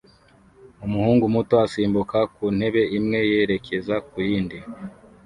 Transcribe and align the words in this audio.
Umuhungu 0.85 1.25
muto 1.35 1.55
asimbuka 1.65 2.17
ku 2.33 2.43
ntebe 2.57 2.83
imwe 2.97 3.19
yerekeza 3.31 3.95
ku 4.07 4.15
yindi 4.27 4.57